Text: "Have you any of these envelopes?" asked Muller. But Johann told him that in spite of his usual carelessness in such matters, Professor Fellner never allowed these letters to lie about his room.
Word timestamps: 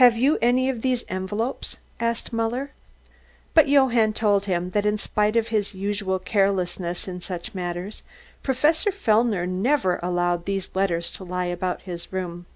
"Have 0.00 0.16
you 0.16 0.38
any 0.40 0.70
of 0.70 0.80
these 0.80 1.04
envelopes?" 1.10 1.76
asked 2.00 2.32
Muller. 2.32 2.70
But 3.52 3.68
Johann 3.68 4.14
told 4.14 4.46
him 4.46 4.70
that 4.70 4.86
in 4.86 4.96
spite 4.96 5.36
of 5.36 5.48
his 5.48 5.74
usual 5.74 6.18
carelessness 6.18 7.06
in 7.06 7.20
such 7.20 7.54
matters, 7.54 8.02
Professor 8.42 8.90
Fellner 8.90 9.46
never 9.46 10.00
allowed 10.02 10.46
these 10.46 10.74
letters 10.74 11.10
to 11.10 11.24
lie 11.24 11.44
about 11.44 11.82
his 11.82 12.10
room. 12.10 12.46